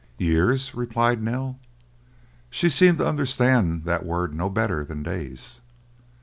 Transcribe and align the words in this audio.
"Years?" 0.17 0.73
replied 0.73 1.21
Nell. 1.21 1.59
She 2.49 2.69
seemed 2.69 2.97
to 2.97 3.07
understand 3.07 3.83
that 3.83 4.03
word 4.03 4.33
no 4.33 4.49
better 4.49 4.83
than 4.83 5.03
days! 5.03 5.61